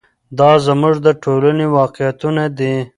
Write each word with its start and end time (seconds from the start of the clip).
دا 0.37 0.51
زموږ 0.65 0.95
د 1.05 1.07
ټولنې 1.23 1.65
واقعیتونه 1.77 2.43
دي. 2.57 2.75